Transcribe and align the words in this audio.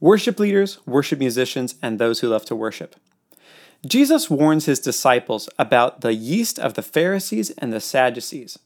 worship 0.00 0.40
leaders, 0.40 0.84
worship 0.86 1.18
musicians, 1.18 1.76
and 1.82 1.98
those 1.98 2.20
who 2.20 2.28
love 2.28 2.44
to 2.46 2.56
worship. 2.56 2.96
Jesus 3.86 4.28
warns 4.28 4.66
his 4.66 4.78
disciples 4.78 5.48
about 5.58 6.00
the 6.00 6.12
yeast 6.12 6.58
of 6.58 6.74
the 6.74 6.82
Pharisees 6.82 7.50
and 7.52 7.72
the 7.72 7.80
Sadducees. 7.80 8.58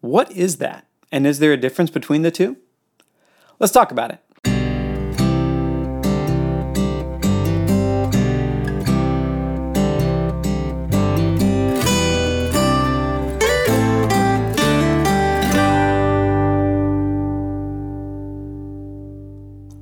What 0.00 0.30
is 0.32 0.56
that? 0.56 0.86
And 1.10 1.26
is 1.26 1.38
there 1.38 1.52
a 1.52 1.58
difference 1.58 1.90
between 1.90 2.22
the 2.22 2.30
two? 2.30 2.56
Let's 3.58 3.72
talk 3.72 3.92
about 3.92 4.10
it. 4.10 4.21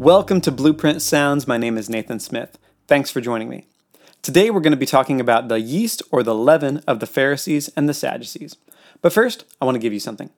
Welcome 0.00 0.40
to 0.40 0.50
Blueprint 0.50 1.02
Sounds. 1.02 1.46
My 1.46 1.58
name 1.58 1.76
is 1.76 1.90
Nathan 1.90 2.20
Smith. 2.20 2.58
Thanks 2.86 3.10
for 3.10 3.20
joining 3.20 3.50
me. 3.50 3.66
Today 4.22 4.48
we're 4.50 4.60
going 4.60 4.70
to 4.70 4.78
be 4.78 4.86
talking 4.86 5.20
about 5.20 5.48
the 5.48 5.60
yeast 5.60 6.02
or 6.10 6.22
the 6.22 6.34
leaven 6.34 6.78
of 6.86 7.00
the 7.00 7.06
Pharisees 7.06 7.68
and 7.76 7.86
the 7.86 7.92
Sadducees. 7.92 8.56
But 9.02 9.12
first, 9.12 9.44
I 9.60 9.66
want 9.66 9.74
to 9.74 9.78
give 9.78 9.92
you 9.92 10.00
something. 10.00 10.30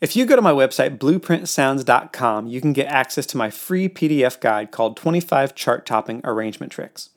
If 0.00 0.16
you 0.16 0.26
go 0.26 0.34
to 0.34 0.42
my 0.42 0.50
website, 0.50 0.98
blueprintsounds.com, 0.98 2.48
you 2.48 2.60
can 2.60 2.72
get 2.72 2.88
access 2.88 3.24
to 3.26 3.36
my 3.36 3.50
free 3.50 3.88
PDF 3.88 4.40
guide 4.40 4.72
called 4.72 4.96
25 4.96 5.54
Chart 5.54 5.86
Topping 5.86 6.20
Arrangement 6.24 6.72
Tricks. 6.72 7.10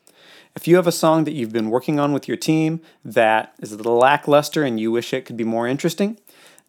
If 0.55 0.67
you 0.67 0.75
have 0.75 0.85
a 0.85 0.91
song 0.91 1.23
that 1.23 1.33
you've 1.33 1.51
been 1.51 1.71
working 1.71 1.99
on 1.99 2.13
with 2.13 2.27
your 2.27 2.37
team 2.37 2.79
that 3.03 3.55
is 3.59 3.71
a 3.71 3.77
little 3.77 3.97
lackluster 3.97 4.61
and 4.61 4.79
you 4.79 4.91
wish 4.91 5.13
it 5.13 5.25
could 5.25 5.35
be 5.35 5.43
more 5.43 5.67
interesting, 5.67 6.19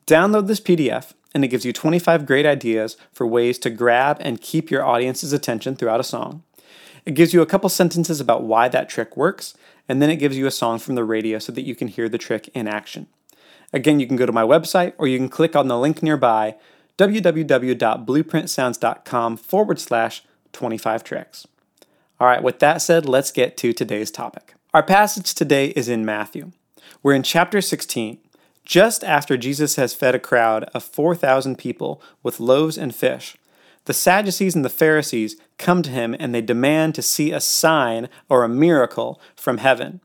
download 0.06 0.46
this 0.46 0.58
PDF 0.58 1.12
and 1.36 1.44
it 1.44 1.48
gives 1.48 1.66
you 1.66 1.72
25 1.74 2.24
great 2.24 2.46
ideas 2.46 2.96
for 3.12 3.26
ways 3.26 3.58
to 3.58 3.68
grab 3.68 4.16
and 4.20 4.40
keep 4.40 4.70
your 4.70 4.82
audience's 4.82 5.34
attention 5.34 5.76
throughout 5.76 6.00
a 6.00 6.04
song. 6.04 6.42
It 7.04 7.12
gives 7.12 7.34
you 7.34 7.42
a 7.42 7.46
couple 7.46 7.68
sentences 7.68 8.22
about 8.22 8.44
why 8.44 8.68
that 8.68 8.88
trick 8.88 9.18
works, 9.18 9.52
and 9.86 10.00
then 10.00 10.08
it 10.08 10.16
gives 10.16 10.38
you 10.38 10.46
a 10.46 10.50
song 10.50 10.78
from 10.78 10.94
the 10.94 11.04
radio 11.04 11.38
so 11.38 11.52
that 11.52 11.66
you 11.66 11.74
can 11.74 11.88
hear 11.88 12.08
the 12.08 12.16
trick 12.16 12.48
in 12.54 12.66
action. 12.66 13.08
Again, 13.70 14.00
you 14.00 14.06
can 14.06 14.16
go 14.16 14.24
to 14.24 14.32
my 14.32 14.44
website 14.44 14.94
or 14.96 15.08
you 15.08 15.18
can 15.18 15.28
click 15.28 15.54
on 15.54 15.68
the 15.68 15.78
link 15.78 16.02
nearby 16.02 16.56
www.blueprintsounds.com 16.96 19.36
forward 19.36 19.78
slash 19.78 20.22
25 20.54 21.04
tricks. 21.04 21.46
All 22.18 22.26
right, 22.26 22.42
with 22.42 22.60
that 22.60 22.80
said, 22.80 23.06
let's 23.06 23.30
get 23.30 23.58
to 23.58 23.74
today's 23.74 24.10
topic. 24.10 24.54
Our 24.72 24.82
passage 24.82 25.34
today 25.34 25.66
is 25.76 25.90
in 25.90 26.06
Matthew. 26.06 26.52
We're 27.02 27.12
in 27.12 27.22
chapter 27.22 27.60
16, 27.60 28.16
just 28.66 29.04
after 29.04 29.36
Jesus 29.36 29.76
has 29.76 29.94
fed 29.94 30.16
a 30.16 30.18
crowd 30.18 30.64
of 30.74 30.82
4,000 30.82 31.56
people 31.56 32.02
with 32.24 32.40
loaves 32.40 32.76
and 32.76 32.94
fish, 32.94 33.36
the 33.84 33.94
Sadducees 33.94 34.56
and 34.56 34.64
the 34.64 34.68
Pharisees 34.68 35.36
come 35.56 35.82
to 35.82 35.90
him 35.90 36.16
and 36.18 36.34
they 36.34 36.42
demand 36.42 36.96
to 36.96 37.02
see 37.02 37.30
a 37.30 37.40
sign 37.40 38.08
or 38.28 38.42
a 38.42 38.48
miracle 38.48 39.20
from 39.36 39.58
heaven. 39.58 40.00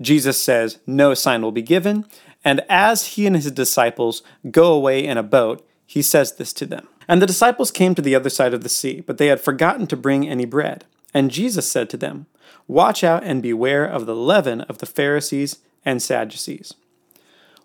Jesus 0.00 0.42
says, 0.42 0.78
No 0.86 1.12
sign 1.12 1.42
will 1.42 1.52
be 1.52 1.62
given, 1.62 2.06
and 2.42 2.64
as 2.68 3.08
he 3.08 3.26
and 3.26 3.36
his 3.36 3.50
disciples 3.50 4.22
go 4.50 4.72
away 4.72 5.04
in 5.04 5.18
a 5.18 5.22
boat, 5.22 5.66
he 5.84 6.00
says 6.00 6.36
this 6.36 6.54
to 6.54 6.66
them. 6.66 6.88
And 7.06 7.20
the 7.20 7.26
disciples 7.26 7.70
came 7.70 7.94
to 7.94 8.02
the 8.02 8.14
other 8.14 8.30
side 8.30 8.54
of 8.54 8.62
the 8.62 8.68
sea, 8.70 9.02
but 9.02 9.18
they 9.18 9.26
had 9.26 9.40
forgotten 9.40 9.86
to 9.88 9.96
bring 9.96 10.26
any 10.26 10.46
bread. 10.46 10.86
And 11.12 11.30
Jesus 11.30 11.70
said 11.70 11.90
to 11.90 11.96
them, 11.98 12.26
Watch 12.66 13.04
out 13.04 13.22
and 13.22 13.42
beware 13.42 13.84
of 13.84 14.06
the 14.06 14.16
leaven 14.16 14.62
of 14.62 14.78
the 14.78 14.86
Pharisees 14.86 15.58
and 15.84 16.02
Sadducees. 16.02 16.74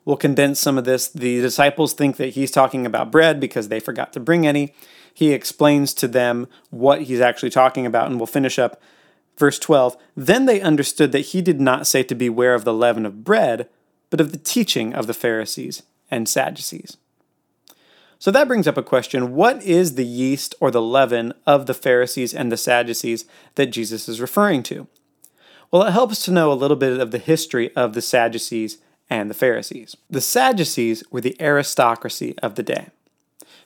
We'll 0.05 0.17
condense 0.17 0.59
some 0.59 0.77
of 0.77 0.85
this. 0.85 1.07
The 1.07 1.41
disciples 1.41 1.94
think 1.94 2.17
that 2.17 2.30
he's 2.30 2.52
talking 2.52 2.85
about 2.85 3.11
bread 3.11 3.39
because 3.39 3.69
they 3.69 3.80
forgot 3.80 4.13
to 4.13 4.19
bring 4.19 4.47
any. 4.47 4.73
He 5.13 5.31
explains 5.31 5.94
to 5.95 6.07
them 6.07 6.47
what 6.69 7.03
he's 7.03 7.21
actually 7.21 7.49
talking 7.49 7.85
about, 7.85 8.07
and 8.07 8.19
we'll 8.19 8.27
finish 8.27 8.57
up 8.57 8.81
verse 9.38 9.59
12. 9.59 9.97
Then 10.16 10.45
they 10.45 10.61
understood 10.61 11.11
that 11.11 11.19
he 11.19 11.41
did 11.41 11.61
not 11.61 11.88
say 11.88 12.03
to 12.03 12.16
beware 12.16 12.53
of 12.53 12.63
the 12.63 12.73
leaven 12.73 13.05
of 13.05 13.23
bread, 13.23 13.69
but 14.09 14.22
of 14.22 14.31
the 14.31 14.38
teaching 14.38 14.94
of 14.94 15.07
the 15.07 15.13
Pharisees 15.13 15.84
and 16.09 16.28
Sadducees. 16.28 16.97
So 18.19 18.29
that 18.29 18.47
brings 18.47 18.67
up 18.67 18.78
a 18.78 18.84
question 18.84 19.34
what 19.34 19.63
is 19.63 19.95
the 19.95 20.06
yeast 20.06 20.53
or 20.59 20.69
the 20.69 20.81
leaven 20.81 21.34
of 21.47 21.66
the 21.66 21.73
Pharisees 21.73 22.35
and 22.35 22.51
the 22.51 22.57
Sadducees 22.57 23.25
that 23.56 23.67
Jesus 23.67 24.07
is 24.07 24.22
referring 24.22 24.61
to? 24.63 24.88
Well, 25.72 25.84
it 25.84 25.91
helps 25.91 26.23
to 26.25 26.31
know 26.31 26.51
a 26.51 26.53
little 26.53 26.78
bit 26.78 27.00
of 27.00 27.11
the 27.11 27.17
history 27.17 27.75
of 27.75 27.94
the 27.94 28.01
Sadducees 28.01 28.78
and 29.11 29.29
the 29.29 29.35
Pharisees. 29.35 29.97
The 30.09 30.22
Sadducees 30.22 31.03
were 31.11 31.19
the 31.19 31.35
aristocracy 31.39 32.33
of 32.41 32.55
the 32.55 32.63
day. 32.63 32.88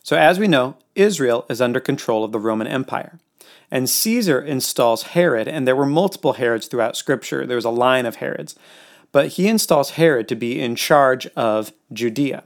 So, 0.01 0.17
as 0.17 0.39
we 0.39 0.47
know, 0.47 0.75
Israel 0.95 1.45
is 1.49 1.61
under 1.61 1.79
control 1.79 2.23
of 2.23 2.31
the 2.31 2.39
Roman 2.39 2.67
Empire. 2.67 3.19
And 3.69 3.89
Caesar 3.89 4.41
installs 4.41 5.03
Herod, 5.03 5.47
and 5.47 5.67
there 5.67 5.75
were 5.75 5.85
multiple 5.85 6.33
Herods 6.33 6.67
throughout 6.67 6.97
Scripture. 6.97 7.45
There 7.45 7.55
was 7.55 7.65
a 7.65 7.69
line 7.69 8.07
of 8.07 8.17
Herods. 8.17 8.55
But 9.11 9.29
he 9.29 9.47
installs 9.47 9.91
Herod 9.91 10.27
to 10.29 10.35
be 10.35 10.59
in 10.59 10.75
charge 10.75 11.27
of 11.35 11.71
Judea. 11.93 12.43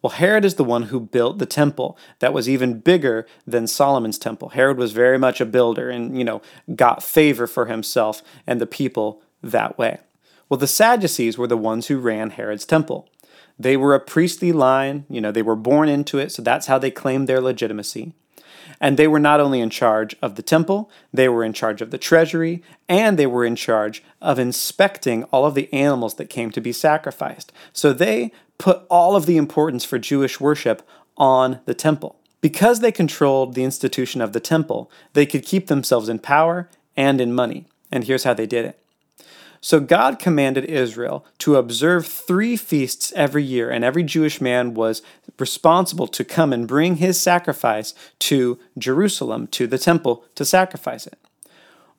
Well, 0.00 0.12
Herod 0.12 0.44
is 0.44 0.54
the 0.54 0.64
one 0.64 0.84
who 0.84 1.00
built 1.00 1.38
the 1.38 1.46
temple 1.46 1.98
that 2.20 2.32
was 2.32 2.48
even 2.48 2.80
bigger 2.80 3.26
than 3.46 3.66
Solomon's 3.66 4.18
temple. 4.18 4.50
Herod 4.50 4.78
was 4.78 4.92
very 4.92 5.18
much 5.18 5.40
a 5.40 5.46
builder 5.46 5.90
and, 5.90 6.16
you 6.16 6.24
know, 6.24 6.40
got 6.74 7.02
favor 7.02 7.46
for 7.46 7.66
himself 7.66 8.22
and 8.46 8.60
the 8.60 8.66
people 8.66 9.20
that 9.42 9.76
way. 9.76 9.98
Well, 10.48 10.58
the 10.58 10.66
Sadducees 10.66 11.36
were 11.36 11.46
the 11.46 11.56
ones 11.56 11.86
who 11.86 11.98
ran 11.98 12.30
Herod's 12.30 12.64
temple. 12.64 13.08
They 13.58 13.76
were 13.76 13.94
a 13.94 14.00
priestly 14.00 14.52
line, 14.52 15.04
you 15.10 15.20
know, 15.20 15.32
they 15.32 15.42
were 15.42 15.56
born 15.56 15.88
into 15.88 16.18
it, 16.18 16.30
so 16.30 16.42
that's 16.42 16.66
how 16.66 16.78
they 16.78 16.90
claimed 16.90 17.28
their 17.28 17.40
legitimacy. 17.40 18.12
And 18.80 18.96
they 18.96 19.08
were 19.08 19.18
not 19.18 19.40
only 19.40 19.60
in 19.60 19.70
charge 19.70 20.14
of 20.22 20.36
the 20.36 20.42
temple, 20.42 20.90
they 21.12 21.28
were 21.28 21.42
in 21.42 21.52
charge 21.52 21.82
of 21.82 21.90
the 21.90 21.98
treasury, 21.98 22.62
and 22.88 23.18
they 23.18 23.26
were 23.26 23.44
in 23.44 23.56
charge 23.56 24.04
of 24.22 24.38
inspecting 24.38 25.24
all 25.24 25.44
of 25.44 25.54
the 25.54 25.72
animals 25.72 26.14
that 26.14 26.30
came 26.30 26.50
to 26.52 26.60
be 26.60 26.72
sacrificed. 26.72 27.52
So 27.72 27.92
they 27.92 28.30
put 28.58 28.82
all 28.88 29.16
of 29.16 29.26
the 29.26 29.36
importance 29.36 29.84
for 29.84 29.98
Jewish 29.98 30.40
worship 30.40 30.86
on 31.16 31.60
the 31.64 31.74
temple. 31.74 32.16
Because 32.40 32.78
they 32.80 32.92
controlled 32.92 33.54
the 33.54 33.64
institution 33.64 34.20
of 34.20 34.32
the 34.32 34.40
temple, 34.40 34.90
they 35.12 35.26
could 35.26 35.44
keep 35.44 35.66
themselves 35.66 36.08
in 36.08 36.20
power 36.20 36.68
and 36.96 37.20
in 37.20 37.34
money. 37.34 37.66
And 37.90 38.04
here's 38.04 38.24
how 38.24 38.34
they 38.34 38.46
did 38.46 38.64
it 38.64 38.78
so 39.60 39.80
God 39.80 40.18
commanded 40.18 40.64
Israel 40.64 41.24
to 41.38 41.56
observe 41.56 42.06
three 42.06 42.56
feasts 42.56 43.12
every 43.16 43.42
year, 43.42 43.70
and 43.70 43.84
every 43.84 44.02
Jewish 44.02 44.40
man 44.40 44.74
was 44.74 45.02
responsible 45.38 46.06
to 46.08 46.24
come 46.24 46.52
and 46.52 46.66
bring 46.66 46.96
his 46.96 47.20
sacrifice 47.20 47.94
to 48.20 48.58
Jerusalem, 48.76 49.46
to 49.48 49.66
the 49.66 49.78
temple, 49.78 50.24
to 50.34 50.44
sacrifice 50.44 51.06
it. 51.06 51.18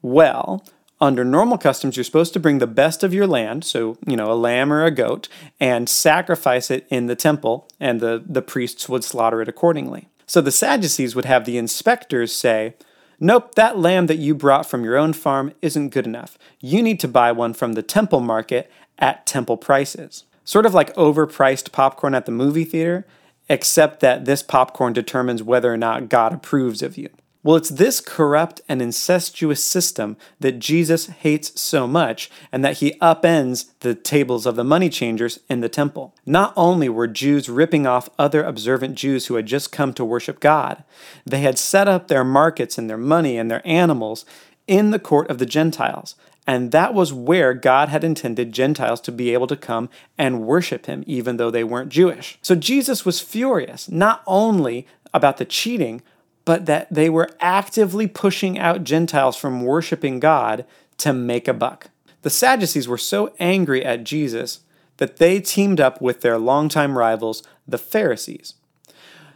Well, 0.02 0.64
under 1.02 1.24
normal 1.24 1.58
customs, 1.58 1.96
you're 1.96 2.04
supposed 2.04 2.34
to 2.34 2.40
bring 2.40 2.58
the 2.58 2.68
best 2.68 3.04
of 3.04 3.14
your 3.14 3.28
land, 3.28 3.64
so, 3.64 3.98
you 4.06 4.18
know, 4.18 4.32
a 4.32 4.34
lamb 4.34 4.74
or 4.74 4.84
a 4.84 4.92
goat, 4.92 5.30
and 5.60 5.88
sacrifice 5.88 6.70
it 6.70 6.86
in 6.90 7.08
the 7.08 7.16
temple, 7.16 7.68
and 7.80 8.02
the, 8.02 8.22
the 8.26 8.42
priests 8.42 8.90
would 8.90 9.04
slaughter 9.04 9.42
it 9.42 9.48
accordingly. 9.48 10.10
So 10.26 10.42
the 10.42 10.52
Sadducees 10.52 11.16
would 11.16 11.26
have 11.26 11.46
the 11.46 11.58
inspectors 11.58 12.36
say, 12.36 12.76
Nope, 13.20 13.56
that 13.56 13.78
lamb 13.78 14.08
that 14.08 14.18
you 14.18 14.34
brought 14.34 14.66
from 14.66 14.84
your 14.84 14.96
own 14.96 15.12
farm 15.12 15.54
isn't 15.62 15.90
good 15.90 16.06
enough. 16.08 16.38
You 16.62 16.82
need 16.82 17.00
to 17.02 17.08
buy 17.08 17.32
one 17.34 17.54
from 17.54 17.74
the 17.74 17.84
temple 17.84 18.22
market 18.22 18.72
at 18.98 19.26
temple 19.26 19.58
prices. 19.58 20.24
Sort 20.46 20.66
of 20.66 20.74
like 20.74 20.96
overpriced 20.96 21.72
popcorn 21.72 22.16
at 22.16 22.26
the 22.26 22.32
movie 22.32 22.64
theater, 22.64 23.06
except 23.50 24.00
that 24.00 24.26
this 24.26 24.42
popcorn 24.42 24.94
determines 24.94 25.44
whether 25.44 25.74
or 25.74 25.78
not 25.78 26.08
God 26.08 26.34
approves 26.34 26.82
of 26.82 26.98
you. 26.98 27.10
Well, 27.42 27.56
it's 27.56 27.70
this 27.70 28.02
corrupt 28.02 28.60
and 28.68 28.82
incestuous 28.82 29.64
system 29.64 30.18
that 30.42 30.60
Jesus 30.60 31.06
hates 31.08 31.60
so 31.60 31.88
much 31.88 32.30
and 32.52 32.66
that 32.66 32.80
he 32.80 32.98
upends 33.02 33.70
the 33.80 33.96
tables 33.96 34.46
of 34.46 34.58
the 34.58 34.64
money 34.66 34.90
changers 34.90 35.40
in 35.50 35.62
the 35.62 35.70
temple. 35.70 36.14
Not 36.26 36.52
only 36.58 36.90
were 36.90 37.08
Jews 37.08 37.48
ripping 37.48 37.88
off 37.88 38.10
other 38.20 38.44
observant 38.44 38.96
Jews 38.96 39.28
who 39.28 39.36
had 39.36 39.46
just 39.46 39.72
come 39.72 39.94
to 39.94 40.04
worship 40.04 40.42
God, 40.42 40.84
they 41.26 41.40
had 41.40 41.58
set 41.58 41.88
up 41.88 42.10
their 42.10 42.26
markets 42.26 42.78
and 42.78 42.90
their 42.90 42.98
money 42.98 43.38
and 43.38 43.50
their 43.50 43.66
animals 43.66 44.26
in 44.68 44.92
the 44.92 45.00
court 45.00 45.30
of 45.30 45.38
the 45.38 45.46
Gentiles. 45.46 46.16
And 46.46 46.72
that 46.74 46.94
was 46.94 47.14
where 47.14 47.54
God 47.54 47.88
had 47.88 48.04
intended 48.04 48.52
Gentiles 48.52 49.00
to 49.02 49.14
be 49.14 49.34
able 49.34 49.48
to 49.48 49.56
come 49.56 49.88
and 50.18 50.46
worship 50.46 50.88
him, 50.88 51.06
even 51.08 51.38
though 51.38 51.52
they 51.52 51.64
weren't 51.64 51.90
Jewish. 51.90 52.38
So 52.42 52.56
Jesus 52.56 53.06
was 53.06 53.22
furious, 53.22 53.88
not 53.90 54.24
only 54.28 54.86
about 55.14 55.38
the 55.38 55.46
cheating, 55.46 56.02
but 56.50 56.66
that 56.66 56.88
they 56.90 57.12
were 57.12 57.30
actively 57.40 58.08
pushing 58.08 58.58
out 58.58 58.84
Gentiles 58.84 59.38
from 59.38 59.62
worshiping 59.62 60.20
God 60.20 60.66
to 60.98 61.14
make 61.14 61.48
a 61.48 61.54
buck. 61.54 61.92
The 62.24 62.32
Sadducees 62.32 62.88
were 62.88 62.98
so 62.98 63.36
angry 63.40 63.86
at 63.86 64.04
Jesus 64.04 64.62
that 64.98 65.18
they 65.18 65.42
teamed 65.42 65.80
up 65.80 66.02
with 66.02 66.22
their 66.22 66.40
longtime 66.40 66.98
rivals, 66.98 67.44
the 67.68 67.78
Pharisees. 67.78 68.56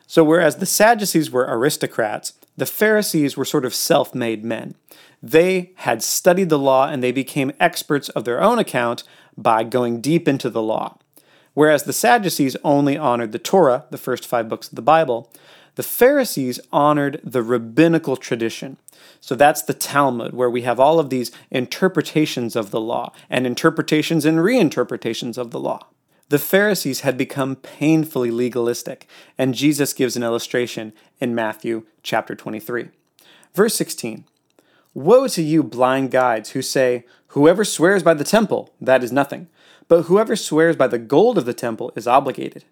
So, 0.08 0.24
whereas 0.24 0.56
the 0.56 0.66
Sadducees 0.66 1.30
were 1.30 1.46
aristocrats, 1.48 2.34
the 2.58 2.66
Pharisees 2.66 3.38
were 3.38 3.46
sort 3.46 3.64
of 3.64 3.76
self 3.76 4.16
made 4.16 4.44
men. 4.44 4.74
They 5.22 5.74
had 5.76 6.02
studied 6.02 6.50
the 6.50 6.58
law 6.58 6.88
and 6.88 7.04
they 7.04 7.12
became 7.12 7.52
experts 7.60 8.10
of 8.10 8.26
their 8.26 8.42
own 8.42 8.58
account 8.58 9.04
by 9.38 9.64
going 9.64 10.02
deep 10.02 10.28
into 10.28 10.50
the 10.50 10.64
law. 10.64 10.98
Whereas 11.54 11.84
the 11.84 11.94
Sadducees 11.94 12.58
only 12.64 12.98
honored 12.98 13.34
the 13.34 13.38
Torah, 13.38 13.86
the 13.92 14.00
first 14.00 14.26
five 14.26 14.50
books 14.50 14.70
of 14.70 14.76
the 14.76 14.82
Bible, 14.82 15.32
The 15.76 15.84
Pharisees 15.84 16.60
honored 16.72 17.20
the 17.24 17.42
rabbinical 17.42 18.16
tradition. 18.16 18.78
So 19.20 19.36
that's 19.36 19.64
the 19.64 19.74
Talmud, 19.74 20.34
where 20.34 20.50
we 20.50 20.62
have 20.62 20.80
all 20.80 21.00
of 21.00 21.10
these 21.10 21.32
interpretations 21.50 22.56
of 22.56 22.72
the 22.72 22.82
law 22.82 23.12
and 23.30 23.48
interpretations 23.48 24.26
and 24.26 24.38
reinterpretations 24.38 25.38
of 25.38 25.52
the 25.52 25.60
law. 25.60 25.88
The 26.30 26.40
Pharisees 26.40 27.02
had 27.02 27.18
become 27.18 27.56
painfully 27.56 28.32
legalistic, 28.32 29.08
and 29.38 29.56
Jesus 29.56 29.94
gives 29.94 30.16
an 30.16 30.24
illustration 30.24 30.94
in 31.20 31.36
Matthew 31.36 31.86
chapter 32.02 32.36
23. 32.36 32.90
Verse 33.54 33.76
16 33.76 34.26
Woe 34.94 35.28
to 35.28 35.42
you, 35.42 35.64
blind 35.64 36.12
guides, 36.12 36.52
who 36.52 36.62
say, 36.62 37.04
Whoever 37.28 37.66
swears 37.66 38.04
by 38.04 38.14
the 38.14 38.24
temple, 38.24 38.74
that 38.80 39.04
is 39.04 39.12
nothing, 39.12 39.48
but 39.88 40.04
whoever 40.04 40.36
swears 40.36 40.76
by 40.76 40.88
the 40.88 41.00
gold 41.00 41.38
of 41.38 41.46
the 41.46 41.54
temple 41.54 41.92
is 41.96 42.08
obligated. 42.08 42.64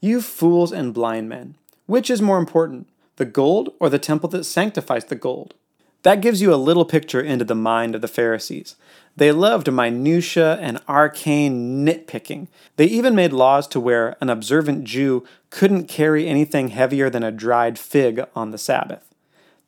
You 0.00 0.20
fools 0.20 0.72
and 0.72 0.92
blind 0.92 1.28
men, 1.28 1.54
which 1.90 2.08
is 2.08 2.22
more 2.22 2.38
important, 2.38 2.88
the 3.16 3.24
gold 3.24 3.74
or 3.80 3.90
the 3.90 3.98
temple 3.98 4.28
that 4.28 4.44
sanctifies 4.44 5.06
the 5.06 5.16
gold? 5.16 5.54
That 6.02 6.20
gives 6.20 6.40
you 6.40 6.54
a 6.54 6.66
little 6.68 6.84
picture 6.84 7.20
into 7.20 7.44
the 7.44 7.56
mind 7.56 7.96
of 7.96 8.00
the 8.00 8.06
Pharisees. 8.06 8.76
They 9.16 9.32
loved 9.32 9.70
minutiae 9.70 10.56
and 10.60 10.80
arcane 10.88 11.84
nitpicking. 11.84 12.46
They 12.76 12.86
even 12.86 13.16
made 13.16 13.32
laws 13.32 13.66
to 13.68 13.80
where 13.80 14.16
an 14.20 14.30
observant 14.30 14.84
Jew 14.84 15.26
couldn't 15.50 15.88
carry 15.88 16.28
anything 16.28 16.68
heavier 16.68 17.10
than 17.10 17.24
a 17.24 17.32
dried 17.32 17.76
fig 17.76 18.24
on 18.36 18.52
the 18.52 18.56
Sabbath. 18.56 19.12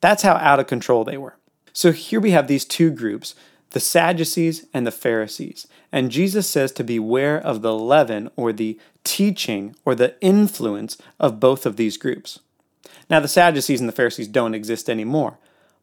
That's 0.00 0.22
how 0.22 0.34
out 0.36 0.60
of 0.60 0.68
control 0.68 1.02
they 1.02 1.18
were. 1.18 1.34
So 1.72 1.90
here 1.90 2.20
we 2.20 2.30
have 2.30 2.46
these 2.46 2.64
two 2.64 2.90
groups, 2.90 3.34
the 3.72 3.80
Sadducees 3.80 4.66
and 4.72 4.86
the 4.86 4.90
Pharisees. 4.90 5.66
And 5.90 6.10
Jesus 6.10 6.48
says 6.48 6.72
to 6.72 6.84
beware 6.84 7.38
of 7.38 7.62
the 7.62 7.74
leaven 7.74 8.30
or 8.36 8.52
the 8.52 8.78
teaching 9.04 9.74
or 9.84 9.94
the 9.94 10.14
influence 10.20 10.96
of 11.18 11.40
both 11.40 11.66
of 11.66 11.76
these 11.76 11.96
groups. 11.96 12.40
Now, 13.10 13.20
the 13.20 13.28
Sadducees 13.28 13.80
and 13.80 13.88
the 13.88 13.94
Pharisees 13.94 14.28
don't 14.28 14.54
exist 14.54 14.88
anymore, 14.88 15.38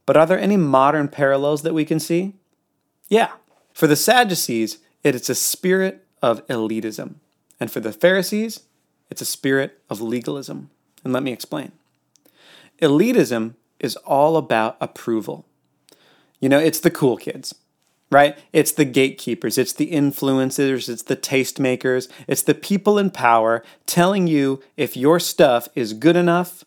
but 0.06 0.18
are 0.18 0.26
there 0.26 0.40
any 0.40 0.58
modern 0.58 1.08
parallels 1.08 1.62
that 1.64 1.74
we 1.74 1.86
can 1.86 2.00
see? 2.00 2.34
Yeah. 3.08 3.32
For 3.74 3.88
the 3.88 3.96
Sadducees, 3.96 4.80
it 5.04 5.16
is 5.16 5.30
a 5.30 5.36
spirit 5.36 6.06
of 6.22 6.46
elitism. 6.48 7.16
And 7.60 7.72
for 7.72 7.80
the 7.80 7.94
Pharisees, 7.94 8.62
it's 9.10 9.22
a 9.22 9.26
spirit 9.26 9.80
of 9.90 10.02
legalism. 10.02 10.70
And 11.04 11.14
let 11.14 11.24
me 11.24 11.32
explain. 11.32 11.72
Elitism 12.82 13.56
is 13.80 13.96
all 13.98 14.38
about 14.38 14.78
approval. 14.80 15.46
You 16.40 16.50
know, 16.50 16.60
it's 16.60 16.80
the 16.80 16.92
cool 16.92 17.18
kids, 17.18 17.54
right? 18.12 18.38
It's 18.52 18.72
the 18.72 18.86
gatekeepers, 18.86 19.58
it's 19.58 19.74
the 19.74 19.92
influencers, 19.92 20.90
it's 20.90 21.04
the 21.04 21.16
tastemakers, 21.16 22.08
it's 22.28 22.42
the 22.42 22.56
people 22.56 22.98
in 22.98 23.12
power 23.12 23.64
telling 23.86 24.28
you 24.28 24.62
if 24.78 24.98
your 24.98 25.20
stuff 25.20 25.68
is 25.76 25.94
good 25.94 26.16
enough 26.16 26.64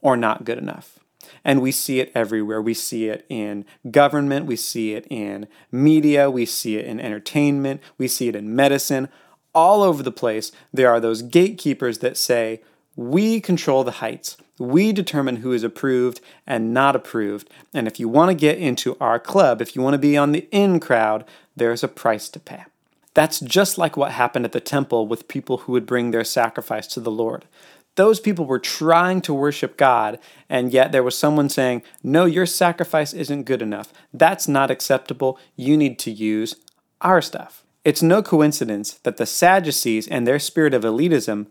or 0.00 0.16
not 0.16 0.44
good 0.44 0.58
enough. 0.58 0.98
And 1.44 1.60
we 1.60 1.70
see 1.70 2.00
it 2.00 2.10
everywhere. 2.14 2.62
We 2.62 2.74
see 2.74 3.08
it 3.08 3.24
in 3.28 3.64
government, 3.90 4.46
we 4.46 4.56
see 4.56 4.94
it 4.94 5.06
in 5.10 5.46
media, 5.70 6.30
we 6.30 6.46
see 6.46 6.76
it 6.76 6.86
in 6.86 6.98
entertainment, 6.98 7.80
we 7.98 8.08
see 8.08 8.28
it 8.28 8.36
in 8.36 8.54
medicine. 8.54 9.08
All 9.54 9.82
over 9.82 10.02
the 10.02 10.12
place, 10.12 10.52
there 10.72 10.90
are 10.90 11.00
those 11.00 11.22
gatekeepers 11.22 11.98
that 11.98 12.16
say, 12.16 12.62
we 12.96 13.40
control 13.40 13.84
the 13.84 13.92
heights. 13.92 14.36
We 14.58 14.92
determine 14.92 15.36
who 15.36 15.52
is 15.52 15.62
approved 15.62 16.20
and 16.46 16.72
not 16.74 16.96
approved. 16.96 17.48
And 17.74 17.86
if 17.86 18.00
you 18.00 18.08
want 18.08 18.30
to 18.30 18.34
get 18.34 18.58
into 18.58 18.96
our 19.00 19.18
club, 19.18 19.60
if 19.60 19.76
you 19.76 19.82
want 19.82 19.94
to 19.94 19.98
be 19.98 20.16
on 20.16 20.32
the 20.32 20.48
in 20.50 20.80
crowd, 20.80 21.24
there's 21.54 21.84
a 21.84 21.88
price 21.88 22.28
to 22.30 22.40
pay. 22.40 22.64
That's 23.12 23.40
just 23.40 23.78
like 23.78 23.96
what 23.96 24.12
happened 24.12 24.44
at 24.44 24.52
the 24.52 24.60
temple 24.60 25.06
with 25.06 25.28
people 25.28 25.58
who 25.58 25.72
would 25.72 25.86
bring 25.86 26.10
their 26.10 26.24
sacrifice 26.24 26.86
to 26.88 27.00
the 27.00 27.10
Lord 27.10 27.44
those 27.96 28.20
people 28.20 28.44
were 28.44 28.58
trying 28.58 29.20
to 29.22 29.34
worship 29.34 29.76
God, 29.76 30.18
and 30.48 30.72
yet 30.72 30.92
there 30.92 31.02
was 31.02 31.18
someone 31.18 31.48
saying, 31.48 31.82
No, 32.02 32.24
your 32.24 32.46
sacrifice 32.46 33.12
isn't 33.12 33.44
good 33.44 33.62
enough. 33.62 33.92
That's 34.14 34.46
not 34.46 34.70
acceptable. 34.70 35.38
You 35.56 35.76
need 35.76 35.98
to 36.00 36.10
use 36.10 36.56
our 37.00 37.20
stuff. 37.20 37.64
It's 37.84 38.02
no 38.02 38.22
coincidence 38.22 38.94
that 39.02 39.16
the 39.16 39.26
Sadducees 39.26 40.06
and 40.08 40.26
their 40.26 40.38
spirit 40.38 40.74
of 40.74 40.82
elitism 40.82 41.46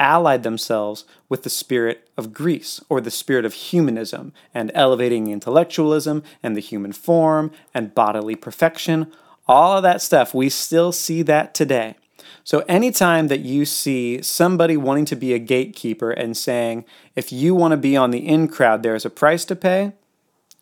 allied 0.00 0.42
themselves 0.42 1.04
with 1.28 1.44
the 1.44 1.50
spirit 1.50 2.08
of 2.16 2.32
Greece, 2.32 2.80
or 2.88 3.00
the 3.00 3.10
spirit 3.10 3.44
of 3.44 3.52
humanism, 3.52 4.32
and 4.52 4.72
elevating 4.74 5.28
intellectualism 5.28 6.24
and 6.42 6.56
the 6.56 6.60
human 6.60 6.92
form 6.92 7.52
and 7.72 7.94
bodily 7.94 8.34
perfection. 8.34 9.12
All 9.46 9.76
of 9.76 9.84
that 9.84 10.02
stuff, 10.02 10.34
we 10.34 10.48
still 10.48 10.90
see 10.90 11.22
that 11.22 11.54
today. 11.54 11.94
So, 12.42 12.60
anytime 12.60 13.28
that 13.28 13.40
you 13.40 13.64
see 13.64 14.22
somebody 14.22 14.76
wanting 14.76 15.04
to 15.06 15.16
be 15.16 15.34
a 15.34 15.38
gatekeeper 15.38 16.10
and 16.10 16.36
saying, 16.36 16.84
if 17.14 17.30
you 17.30 17.54
want 17.54 17.72
to 17.72 17.76
be 17.76 17.96
on 17.96 18.10
the 18.10 18.26
in 18.26 18.48
crowd, 18.48 18.82
there's 18.82 19.04
a 19.04 19.10
price 19.10 19.44
to 19.46 19.56
pay, 19.56 19.92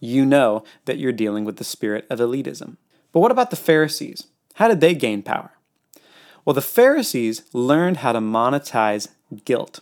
you 0.00 0.26
know 0.26 0.64
that 0.84 0.98
you're 0.98 1.12
dealing 1.12 1.44
with 1.44 1.56
the 1.56 1.64
spirit 1.64 2.06
of 2.10 2.18
elitism. 2.18 2.76
But 3.12 3.20
what 3.20 3.32
about 3.32 3.50
the 3.50 3.56
Pharisees? 3.56 4.26
How 4.54 4.68
did 4.68 4.80
they 4.80 4.94
gain 4.94 5.22
power? 5.22 5.52
Well, 6.44 6.54
the 6.54 6.60
Pharisees 6.60 7.42
learned 7.52 7.98
how 7.98 8.12
to 8.12 8.20
monetize 8.20 9.08
guilt. 9.44 9.80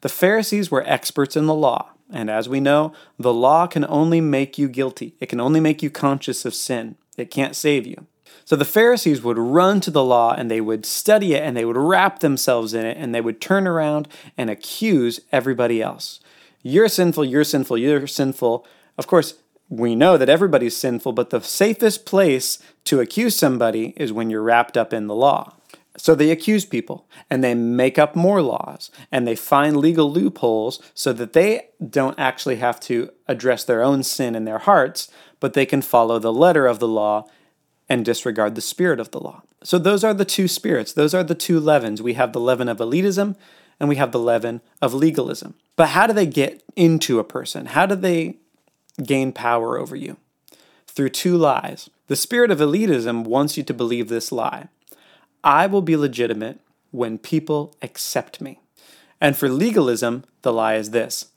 The 0.00 0.08
Pharisees 0.08 0.70
were 0.70 0.84
experts 0.86 1.36
in 1.36 1.46
the 1.46 1.54
law, 1.54 1.90
and 2.12 2.28
as 2.28 2.48
we 2.48 2.60
know, 2.60 2.92
the 3.18 3.32
law 3.32 3.66
can 3.66 3.86
only 3.88 4.20
make 4.20 4.58
you 4.58 4.68
guilty. 4.68 5.14
It 5.20 5.26
can 5.26 5.40
only 5.40 5.60
make 5.60 5.82
you 5.82 5.90
conscious 5.90 6.44
of 6.44 6.54
sin. 6.54 6.96
It 7.16 7.30
can't 7.30 7.56
save 7.56 7.86
you. 7.86 8.06
So 8.44 8.56
the 8.56 8.64
Pharisees 8.64 9.22
would 9.22 9.38
run 9.38 9.80
to 9.80 9.90
the 9.90 10.04
law 10.04 10.34
and 10.34 10.50
they 10.50 10.60
would 10.60 10.84
study 10.84 11.34
it 11.34 11.42
and 11.42 11.56
they 11.56 11.64
would 11.64 11.76
wrap 11.76 12.18
themselves 12.18 12.74
in 12.74 12.84
it 12.84 12.96
and 12.98 13.14
they 13.14 13.20
would 13.20 13.40
turn 13.40 13.66
around 13.66 14.08
and 14.36 14.50
accuse 14.50 15.20
everybody 15.30 15.80
else. 15.80 16.20
You're 16.62 16.88
sinful, 16.88 17.24
you're 17.24 17.44
sinful, 17.44 17.78
you're 17.78 18.06
sinful. 18.06 18.66
Of 18.98 19.06
course, 19.06 19.34
we 19.68 19.94
know 19.94 20.16
that 20.18 20.28
everybody's 20.28 20.76
sinful, 20.76 21.12
but 21.12 21.30
the 21.30 21.40
safest 21.40 22.04
place 22.04 22.58
to 22.84 23.00
accuse 23.00 23.36
somebody 23.36 23.94
is 23.96 24.12
when 24.12 24.28
you're 24.28 24.42
wrapped 24.42 24.76
up 24.76 24.92
in 24.92 25.06
the 25.06 25.14
law. 25.14 25.54
So 25.96 26.14
they 26.14 26.30
accuse 26.30 26.64
people 26.64 27.06
and 27.28 27.44
they 27.44 27.54
make 27.54 27.98
up 27.98 28.16
more 28.16 28.40
laws 28.40 28.90
and 29.10 29.26
they 29.26 29.36
find 29.36 29.76
legal 29.76 30.10
loopholes 30.10 30.80
so 30.94 31.12
that 31.12 31.34
they 31.34 31.68
don't 31.86 32.18
actually 32.18 32.56
have 32.56 32.80
to 32.80 33.10
address 33.28 33.64
their 33.64 33.82
own 33.82 34.02
sin 34.02 34.34
in 34.34 34.44
their 34.44 34.58
hearts, 34.58 35.10
but 35.38 35.52
they 35.52 35.66
can 35.66 35.82
follow 35.82 36.18
the 36.18 36.32
letter 36.32 36.66
of 36.66 36.78
the 36.78 36.88
law 36.88 37.28
and 37.88 38.04
disregard 38.04 38.54
the 38.54 38.62
spirit 38.62 39.00
of 39.00 39.10
the 39.10 39.20
law. 39.20 39.42
So 39.62 39.78
those 39.78 40.02
are 40.02 40.14
the 40.14 40.24
two 40.24 40.48
spirits. 40.48 40.92
Those 40.92 41.14
are 41.14 41.22
the 41.22 41.34
two 41.34 41.60
leavens. 41.60 42.00
We 42.00 42.14
have 42.14 42.32
the 42.32 42.40
leaven 42.40 42.68
of 42.68 42.78
elitism 42.78 43.36
and 43.78 43.88
we 43.88 43.96
have 43.96 44.12
the 44.12 44.18
leaven 44.18 44.62
of 44.80 44.94
legalism. 44.94 45.54
But 45.76 45.90
how 45.90 46.06
do 46.06 46.14
they 46.14 46.26
get 46.26 46.62
into 46.74 47.18
a 47.18 47.24
person? 47.24 47.66
How 47.66 47.84
do 47.84 47.94
they 47.94 48.36
gain 49.04 49.32
power 49.32 49.78
over 49.78 49.94
you? 49.94 50.16
Through 50.86 51.10
two 51.10 51.36
lies. 51.36 51.90
The 52.06 52.16
spirit 52.16 52.50
of 52.50 52.58
elitism 52.58 53.24
wants 53.24 53.56
you 53.56 53.62
to 53.64 53.74
believe 53.74 54.08
this 54.08 54.32
lie 54.32 54.68
I 55.44 55.66
will 55.66 55.82
be 55.82 55.96
legitimate 55.96 56.60
when 56.90 57.18
people 57.18 57.76
accept 57.82 58.40
me. 58.40 58.60
And 59.20 59.36
for 59.36 59.48
legalism, 59.48 60.24
the 60.42 60.52
lie 60.52 60.74
is 60.74 60.90
this 60.90 61.30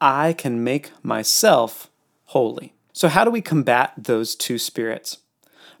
I 0.00 0.32
can 0.32 0.62
make 0.62 0.90
myself 1.02 1.90
holy. 2.26 2.74
So, 2.92 3.08
how 3.08 3.24
do 3.24 3.30
we 3.30 3.40
combat 3.40 3.92
those 3.96 4.34
two 4.34 4.58
spirits? 4.58 5.18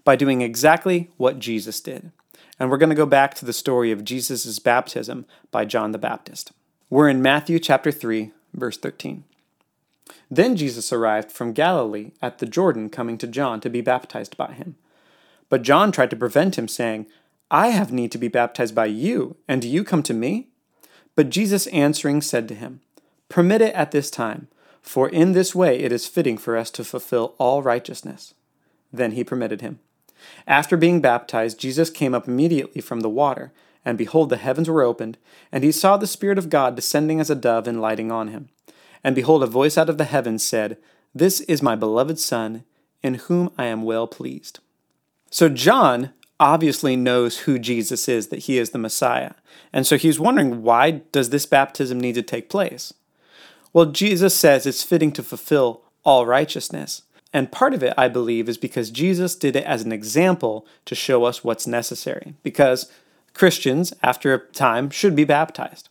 by 0.08 0.16
doing 0.16 0.40
exactly 0.40 1.10
what 1.18 1.38
Jesus 1.38 1.82
did. 1.82 2.12
And 2.58 2.70
we're 2.70 2.78
going 2.78 2.88
to 2.88 2.96
go 2.96 3.04
back 3.04 3.34
to 3.34 3.44
the 3.44 3.52
story 3.52 3.92
of 3.92 4.04
Jesus' 4.04 4.58
baptism 4.58 5.26
by 5.50 5.66
John 5.66 5.92
the 5.92 5.98
Baptist. 5.98 6.50
We're 6.88 7.10
in 7.10 7.20
Matthew 7.20 7.58
chapter 7.58 7.92
3, 7.92 8.32
verse 8.54 8.78
13. 8.78 9.24
Then 10.30 10.56
Jesus 10.56 10.94
arrived 10.94 11.30
from 11.30 11.52
Galilee 11.52 12.12
at 12.22 12.38
the 12.38 12.46
Jordan, 12.46 12.88
coming 12.88 13.18
to 13.18 13.26
John 13.26 13.60
to 13.60 13.68
be 13.68 13.82
baptized 13.82 14.34
by 14.38 14.54
him. 14.54 14.76
But 15.50 15.60
John 15.60 15.92
tried 15.92 16.08
to 16.08 16.16
prevent 16.16 16.56
him, 16.56 16.68
saying, 16.68 17.04
I 17.50 17.68
have 17.68 17.92
need 17.92 18.12
to 18.12 18.18
be 18.18 18.28
baptized 18.28 18.74
by 18.74 18.86
you, 18.86 19.36
and 19.46 19.62
do 19.62 19.68
you 19.68 19.82
come 19.82 20.02
to 20.04 20.14
me? 20.14 20.48
But 21.14 21.30
Jesus 21.30 21.66
answering 21.68 22.20
said 22.20 22.46
to 22.48 22.54
him, 22.54 22.80
Permit 23.28 23.62
it 23.62 23.74
at 23.74 23.90
this 23.90 24.10
time, 24.10 24.48
for 24.82 25.08
in 25.08 25.32
this 25.32 25.54
way 25.54 25.78
it 25.80 25.92
is 25.92 26.06
fitting 26.06 26.38
for 26.38 26.56
us 26.56 26.70
to 26.72 26.84
fulfill 26.84 27.34
all 27.38 27.62
righteousness. 27.62 28.34
Then 28.92 29.12
he 29.12 29.24
permitted 29.24 29.60
him. 29.60 29.80
After 30.46 30.76
being 30.76 31.00
baptized, 31.00 31.58
Jesus 31.58 31.90
came 31.90 32.14
up 32.14 32.28
immediately 32.28 32.80
from 32.80 33.00
the 33.00 33.08
water, 33.08 33.52
and 33.84 33.96
behold, 33.96 34.28
the 34.28 34.36
heavens 34.36 34.68
were 34.68 34.82
opened, 34.82 35.16
and 35.50 35.64
he 35.64 35.72
saw 35.72 35.96
the 35.96 36.06
Spirit 36.06 36.38
of 36.38 36.50
God 36.50 36.76
descending 36.76 37.20
as 37.20 37.30
a 37.30 37.34
dove 37.34 37.66
and 37.66 37.80
lighting 37.80 38.12
on 38.12 38.28
him. 38.28 38.48
And 39.02 39.14
behold, 39.14 39.42
a 39.42 39.46
voice 39.46 39.78
out 39.78 39.88
of 39.88 39.96
the 39.96 40.04
heavens 40.04 40.42
said, 40.42 40.76
This 41.14 41.40
is 41.42 41.62
my 41.62 41.76
beloved 41.76 42.18
Son, 42.18 42.64
in 43.02 43.14
whom 43.14 43.50
I 43.56 43.66
am 43.66 43.84
well 43.84 44.06
pleased. 44.06 44.58
So 45.30 45.48
John 45.48 46.12
obviously 46.40 46.96
knows 46.96 47.38
who 47.40 47.58
Jesus 47.58 48.08
is, 48.08 48.28
that 48.28 48.40
he 48.40 48.58
is 48.58 48.70
the 48.70 48.78
Messiah. 48.78 49.32
And 49.72 49.86
so 49.86 49.96
he's 49.96 50.20
wondering, 50.20 50.62
why 50.62 51.02
does 51.12 51.30
this 51.30 51.46
baptism 51.46 51.98
need 51.98 52.14
to 52.14 52.22
take 52.22 52.48
place? 52.48 52.94
Well, 53.72 53.86
Jesus 53.86 54.34
says 54.34 54.66
it's 54.66 54.82
fitting 54.82 55.12
to 55.12 55.22
fulfill 55.22 55.82
all 56.04 56.26
righteousness. 56.26 57.02
And 57.32 57.52
part 57.52 57.74
of 57.74 57.82
it, 57.82 57.92
I 57.98 58.08
believe, 58.08 58.48
is 58.48 58.56
because 58.56 58.90
Jesus 58.90 59.34
did 59.34 59.54
it 59.56 59.64
as 59.64 59.82
an 59.82 59.92
example 59.92 60.66
to 60.86 60.94
show 60.94 61.24
us 61.24 61.44
what's 61.44 61.66
necessary. 61.66 62.34
Because 62.42 62.90
Christians, 63.34 63.92
after 64.02 64.32
a 64.32 64.38
time, 64.38 64.90
should 64.90 65.14
be 65.14 65.24
baptized. 65.24 65.90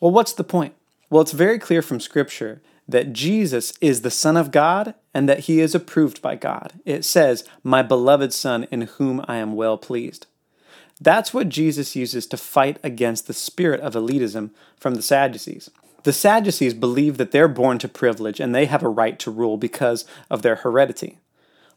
Well, 0.00 0.12
what's 0.12 0.32
the 0.32 0.44
point? 0.44 0.74
Well, 1.10 1.20
it's 1.22 1.32
very 1.32 1.58
clear 1.58 1.82
from 1.82 2.00
Scripture 2.00 2.62
that 2.88 3.12
Jesus 3.12 3.72
is 3.80 4.02
the 4.02 4.10
Son 4.10 4.36
of 4.36 4.50
God 4.50 4.94
and 5.14 5.28
that 5.28 5.40
he 5.40 5.60
is 5.60 5.74
approved 5.74 6.22
by 6.22 6.36
God. 6.36 6.74
It 6.84 7.04
says, 7.04 7.44
My 7.62 7.82
beloved 7.82 8.32
Son, 8.32 8.64
in 8.70 8.82
whom 8.82 9.24
I 9.28 9.36
am 9.36 9.54
well 9.54 9.78
pleased. 9.78 10.26
That's 11.00 11.34
what 11.34 11.48
Jesus 11.48 11.96
uses 11.96 12.26
to 12.28 12.36
fight 12.36 12.78
against 12.82 13.26
the 13.26 13.32
spirit 13.32 13.80
of 13.80 13.94
elitism 13.94 14.50
from 14.76 14.94
the 14.94 15.02
Sadducees. 15.02 15.70
The 16.04 16.12
Sadducees 16.12 16.74
believe 16.74 17.16
that 17.16 17.30
they're 17.30 17.48
born 17.48 17.78
to 17.78 17.88
privilege 17.88 18.40
and 18.40 18.54
they 18.54 18.66
have 18.66 18.82
a 18.82 18.88
right 18.88 19.18
to 19.20 19.30
rule 19.30 19.56
because 19.56 20.04
of 20.30 20.42
their 20.42 20.56
heredity. 20.56 21.18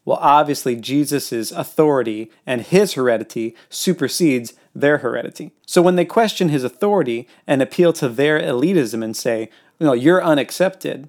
Well, 0.04 0.18
obviously, 0.20 0.76
Jesus' 0.76 1.50
authority 1.50 2.30
and 2.46 2.62
his 2.62 2.92
heredity 2.92 3.56
supersedes 3.68 4.54
their 4.72 4.98
heredity. 4.98 5.50
So 5.66 5.82
when 5.82 5.96
they 5.96 6.04
question 6.04 6.48
his 6.48 6.62
authority 6.62 7.26
and 7.44 7.60
appeal 7.60 7.92
to 7.94 8.08
their 8.08 8.38
elitism 8.38 9.02
and 9.02 9.16
say, 9.16 9.50
you 9.78 9.86
know, 9.86 9.92
you're 9.92 10.22
unaccepted, 10.22 11.08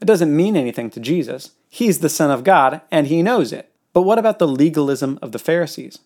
it 0.00 0.04
doesn't 0.04 0.34
mean 0.34 0.56
anything 0.56 0.90
to 0.90 1.00
Jesus. 1.00 1.52
He's 1.68 1.98
the 1.98 2.08
Son 2.08 2.30
of 2.30 2.44
God 2.44 2.80
and 2.90 3.06
he 3.06 3.22
knows 3.22 3.52
it. 3.52 3.70
But 3.92 4.02
what 4.02 4.18
about 4.18 4.38
the 4.38 4.48
legalism 4.48 5.18
of 5.22 5.32
the 5.32 5.38
Pharisees? 5.38 5.98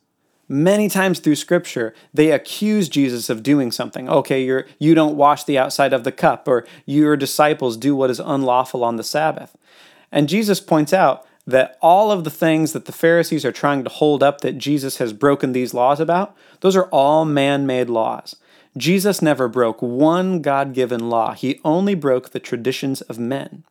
Many 0.52 0.88
times 0.88 1.21
through 1.21 1.37
scripture, 1.37 1.95
they 2.12 2.33
accuse 2.33 2.88
Jesus 2.88 3.31
of 3.31 3.45
doing 3.45 3.71
something. 3.71 4.09
Okay, 4.09 4.45
you're, 4.45 4.67
you 4.81 4.97
don't 4.97 5.17
wash 5.17 5.45
the 5.45 5.57
outside 5.57 5.93
of 5.93 6.02
the 6.02 6.11
cup, 6.11 6.49
or 6.49 6.67
your 6.85 7.17
disciples 7.17 7.76
do 7.76 7.95
what 7.95 8.11
is 8.11 8.19
unlawful 8.19 8.83
on 8.83 8.97
the 8.97 9.05
Sabbath. 9.05 9.57
And 10.11 10.29
Jesus 10.29 10.59
points 10.59 10.93
out 10.93 11.25
that 11.47 11.79
all 11.81 12.11
of 12.11 12.25
the 12.25 12.31
things 12.31 12.73
that 12.73 12.87
the 12.87 12.93
Pharisees 12.93 13.45
are 13.45 13.52
trying 13.52 13.85
to 13.85 13.90
hold 13.90 14.25
up 14.25 14.40
that 14.40 14.59
Jesus 14.59 14.97
has 14.99 15.12
broken 15.12 15.52
these 15.52 15.73
laws 15.73 16.00
about, 16.00 16.37
those 16.62 16.75
are 16.75 16.87
all 16.87 17.25
man 17.25 17.64
made 17.64 17.88
laws. 17.88 18.35
Jesus 18.77 19.21
never 19.21 19.49
broke 19.49 19.83
one 19.83 20.43
God 20.43 20.75
given 20.75 21.11
law, 21.11 21.33
he 21.33 21.61
only 21.65 21.95
broke 21.95 22.31
the 22.31 22.41
traditions 22.41 23.00
of 23.03 23.19
men. 23.19 23.65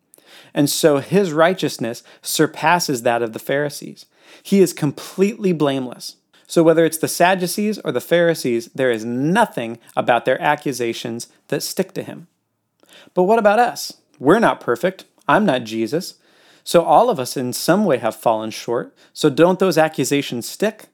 And 0.54 0.70
so 0.70 0.98
his 0.98 1.32
righteousness 1.32 2.04
surpasses 2.22 3.04
that 3.04 3.22
of 3.22 3.34
the 3.34 3.40
Pharisees. 3.40 4.06
He 4.44 4.60
is 4.60 4.74
completely 4.74 5.54
blameless. 5.54 6.16
So, 6.48 6.64
whether 6.64 6.84
it's 6.84 6.98
the 6.98 7.08
Sadducees 7.08 7.78
or 7.80 7.92
the 7.92 8.02
Pharisees, 8.02 8.72
there 8.74 8.90
is 8.90 9.06
nothing 9.06 9.78
about 9.96 10.26
their 10.26 10.42
accusations 10.42 11.28
that 11.50 11.62
stick 11.62 11.94
to 11.94 12.02
him. 12.02 12.28
But 13.14 13.24
what 13.24 13.38
about 13.38 13.60
us? 13.60 13.94
We're 14.18 14.40
not 14.40 14.60
perfect. 14.60 15.06
I'm 15.28 15.46
not 15.46 15.64
Jesus. 15.64 16.16
So, 16.64 16.84
all 16.84 17.12
of 17.12 17.20
us 17.20 17.38
in 17.38 17.54
some 17.54 17.86
way 17.86 17.98
have 17.98 18.16
fallen 18.16 18.50
short. 18.50 18.96
So, 19.14 19.30
don't 19.30 19.60
those 19.60 19.78
accusations 19.78 20.50
stick? 20.50 20.86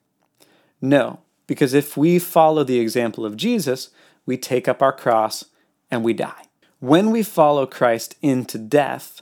No, 0.82 1.20
because 1.48 1.74
if 1.74 1.96
we 1.96 2.20
follow 2.20 2.64
the 2.64 2.80
example 2.80 3.26
of 3.26 3.38
Jesus, 3.38 3.90
we 4.26 4.38
take 4.38 4.68
up 4.68 4.82
our 4.82 4.94
cross 4.94 5.46
and 5.92 6.04
we 6.04 6.14
die. 6.14 6.44
When 6.80 7.12
we 7.12 7.24
follow 7.24 7.66
Christ 7.66 8.16
into 8.22 8.58
death, 8.58 9.22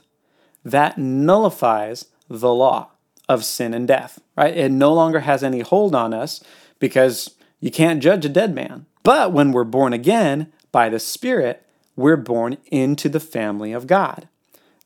that 0.64 0.98
nullifies 0.98 2.06
the 2.28 2.52
law 2.52 2.90
of 3.28 3.44
sin 3.44 3.74
and 3.74 3.86
death, 3.86 4.20
right? 4.36 4.56
It 4.56 4.70
no 4.70 4.92
longer 4.92 5.20
has 5.20 5.42
any 5.42 5.60
hold 5.60 5.94
on 5.94 6.12
us 6.12 6.42
because 6.78 7.34
you 7.60 7.70
can't 7.70 8.02
judge 8.02 8.24
a 8.24 8.28
dead 8.28 8.54
man. 8.54 8.86
But 9.02 9.32
when 9.32 9.52
we're 9.52 9.64
born 9.64 9.92
again 9.92 10.52
by 10.72 10.88
the 10.88 10.98
Spirit, 10.98 11.66
we're 11.96 12.16
born 12.16 12.56
into 12.70 13.08
the 13.08 13.20
family 13.20 13.72
of 13.72 13.86
God. 13.86 14.28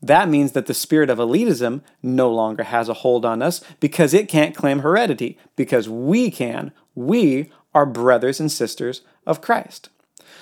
That 0.00 0.28
means 0.28 0.52
that 0.52 0.66
the 0.66 0.75
spirit 0.75 1.11
of 1.11 1.18
elitism 1.18 1.83
no 2.02 2.30
longer 2.30 2.62
has 2.64 2.88
a 2.88 2.95
hold 2.95 3.25
on 3.25 3.42
us 3.42 3.62
because 3.80 4.14
it 4.14 4.28
can't 4.28 4.54
claim 4.54 4.80
heredity, 4.80 5.38
because 5.57 5.88
we 5.88 6.30
can. 6.30 6.73
We 6.99 7.50
are 7.75 7.87
brothers 7.87 8.40
and 8.40 8.50
sisters 8.50 9.02
of 9.25 9.40
Christ. 9.40 9.88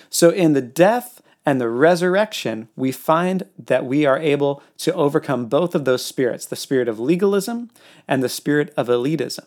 So, 0.08 0.30
in 0.30 0.54
the 0.54 0.62
death 0.62 1.20
and 1.44 1.60
the 1.60 1.68
resurrection, 1.68 2.68
we 2.75 2.92
find 2.92 3.44
that 3.58 3.84
we 3.84 4.06
are 4.06 4.18
able 4.18 4.62
to 4.78 4.94
overcome 4.94 5.46
both 5.46 5.75
of 5.75 5.84
those 5.84 6.04
spirits 6.04 6.46
the 6.46 6.56
spirit 6.56 6.88
of 6.88 6.98
legalism 6.98 7.70
and 8.08 8.22
the 8.22 8.30
spirit 8.30 8.72
of 8.75 8.88
elitism. 8.88 9.44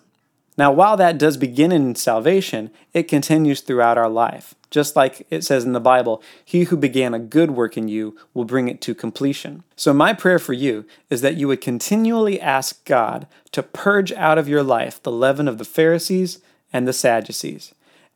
Now, 0.56 0.72
while 0.72 0.98
that 0.98 1.18
does 1.18 1.38
begin 1.38 1.72
in 1.72 1.96
salvation, 1.96 2.70
it 2.94 3.08
continues 3.08 3.62
throughout 3.62 3.98
our 3.98 4.10
life. 4.10 4.54
Just 4.70 4.96
like 4.96 5.26
it 5.32 5.44
says 5.44 5.64
in 5.64 5.74
the 5.74 5.80
Bible, 5.80 6.22
he 6.46 6.66
who 6.66 6.78
began 6.78 7.14
a 7.16 7.20
good 7.20 7.52
work 7.52 7.76
in 7.76 7.88
you 7.88 8.16
will 8.36 8.46
bring 8.46 8.68
it 8.68 8.82
to 8.82 8.94
completion. 8.94 9.64
So, 9.76 9.94
my 9.94 10.14
prayer 10.14 10.38
for 10.38 10.54
you 10.54 10.86
is 11.10 11.22
that 11.22 11.38
you 11.38 11.48
would 11.48 11.62
continually 11.62 12.40
ask 12.40 12.86
God 12.86 13.26
to 13.52 13.64
purge 13.64 14.12
out 14.12 14.38
of 14.38 14.48
your 14.48 14.62
life 14.62 15.02
the 15.02 15.12
leaven 15.12 15.48
of 15.48 15.58
the 15.58 15.66
Pharisees 15.66 16.40
and 16.72 16.88
the 16.88 16.94
Sadducees. 16.94 17.74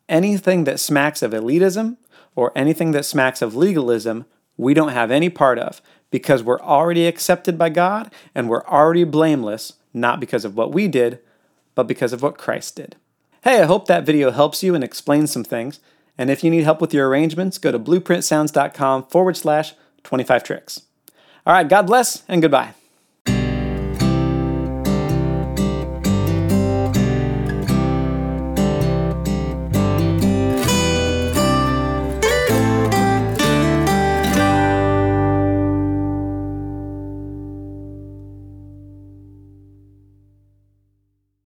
Anything 0.09 0.65
that 0.65 0.79
smacks 0.79 1.21
of 1.21 1.31
elitism, 1.31 1.97
or 2.35 2.51
anything 2.55 2.91
that 2.91 3.05
smacks 3.05 3.41
of 3.41 3.55
legalism, 3.55 4.25
we 4.57 4.73
don't 4.73 4.89
have 4.89 5.11
any 5.11 5.29
part 5.29 5.59
of 5.59 5.81
because 6.11 6.43
we're 6.43 6.61
already 6.61 7.07
accepted 7.07 7.57
by 7.57 7.69
God 7.69 8.11
and 8.35 8.49
we're 8.49 8.65
already 8.65 9.03
blameless, 9.03 9.73
not 9.93 10.19
because 10.19 10.45
of 10.45 10.55
what 10.55 10.71
we 10.71 10.87
did, 10.87 11.19
but 11.75 11.87
because 11.87 12.13
of 12.13 12.21
what 12.21 12.37
Christ 12.37 12.75
did. 12.75 12.95
Hey, 13.43 13.61
I 13.61 13.65
hope 13.65 13.87
that 13.87 14.05
video 14.05 14.31
helps 14.31 14.63
you 14.63 14.75
and 14.75 14.83
explains 14.83 15.31
some 15.31 15.43
things. 15.43 15.79
And 16.17 16.29
if 16.29 16.43
you 16.43 16.51
need 16.51 16.63
help 16.63 16.79
with 16.79 16.93
your 16.93 17.09
arrangements, 17.09 17.57
go 17.57 17.71
to 17.71 17.79
blueprintsounds.com 17.79 19.07
forward 19.07 19.35
slash 19.35 19.73
25 20.03 20.43
tricks. 20.43 20.81
All 21.45 21.53
right, 21.53 21.67
God 21.67 21.87
bless 21.87 22.23
and 22.27 22.41
goodbye. 22.41 22.73